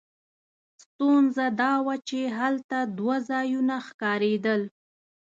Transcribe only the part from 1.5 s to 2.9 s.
دا وه چې هلته